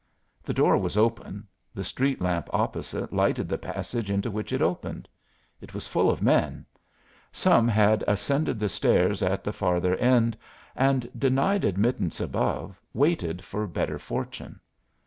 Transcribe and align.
The 0.41 0.55
door 0.55 0.79
was 0.79 0.97
open; 0.97 1.47
the 1.75 1.83
street 1.83 2.19
lamp 2.19 2.49
opposite 2.51 3.13
lighted 3.13 3.47
the 3.47 3.59
passage 3.59 4.09
into 4.09 4.31
which 4.31 4.51
it 4.51 4.59
opened. 4.59 5.07
It 5.61 5.75
was 5.75 5.87
full 5.87 6.09
of 6.09 6.23
men. 6.23 6.65
Some 7.31 7.67
had 7.67 8.03
ascended 8.07 8.59
the 8.59 8.67
stairs 8.67 9.21
at 9.21 9.43
the 9.43 9.53
farther 9.53 9.95
end, 9.97 10.35
and, 10.75 11.07
denied 11.15 11.63
admittance 11.63 12.19
above, 12.19 12.81
waited 12.95 13.45
for 13.45 13.67
better 13.67 13.99
fortune. 13.99 14.59